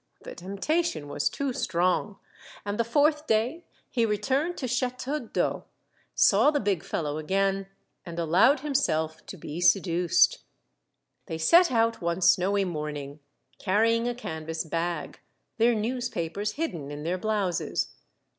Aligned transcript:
The 0.23 0.33
temptation 0.33 1.07
was 1.07 1.29
too 1.29 1.53
strong; 1.53 2.17
and 2.65 2.79
the 2.79 2.83
fourth 2.83 3.27
day 3.27 3.65
he 3.87 4.03
returned 4.03 4.57
to 4.57 4.67
Chateau 4.67 5.19
d'Eau, 5.19 5.65
saw 6.15 6.49
the 6.49 6.59
big 6.59 6.83
fellow 6.83 7.19
again, 7.19 7.67
and 8.03 8.17
allowed 8.17 8.61
himself 8.61 9.23
to 9.27 9.37
be 9.37 9.61
seduced. 9.61 10.39
They 11.27 11.37
set 11.37 11.71
out 11.71 12.01
one 12.01 12.21
snowy 12.21 12.65
morning, 12.65 13.19
carrying 13.59 14.07
a 14.07 14.15
canvas 14.15 14.63
bag, 14.65 15.19
their 15.59 15.75
newspapers 15.75 16.53
hidden 16.53 16.89
in 16.89 17.03
their 17.03 17.19
blouses. 17.19 17.93